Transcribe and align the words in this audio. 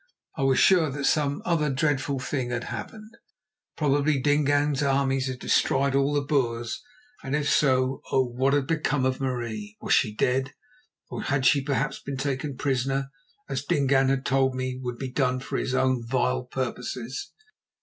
I 0.35 0.41
was 0.41 0.57
sure 0.57 0.89
that 0.89 1.03
some 1.05 1.43
other 1.45 1.69
dreadful 1.69 2.17
thing 2.19 2.49
had 2.49 2.63
happened. 2.63 3.17
Probably 3.77 4.17
Dingaan's 4.19 4.81
armies 4.81 5.27
had 5.27 5.37
destroyed 5.37 5.93
all 5.93 6.15
the 6.15 6.23
Boers, 6.23 6.81
and, 7.23 7.35
if 7.35 7.47
so, 7.47 8.01
oh! 8.11 8.25
what 8.25 8.53
had 8.53 8.65
become 8.65 9.05
of 9.05 9.21
Marie? 9.21 9.77
Was 9.79 9.93
she 9.93 10.15
dead, 10.15 10.55
or 11.11 11.21
had 11.21 11.45
she 11.45 11.61
perhaps 11.61 11.99
been 12.01 12.17
taken 12.17 12.57
prisoner, 12.57 13.11
as 13.47 13.63
Dingaan 13.63 14.09
had 14.09 14.25
told 14.25 14.55
me 14.55 14.79
would 14.81 14.97
be 14.97 15.11
done 15.11 15.39
for 15.39 15.59
his 15.59 15.75
own 15.75 16.03
vile 16.03 16.45
purposes? 16.45 17.31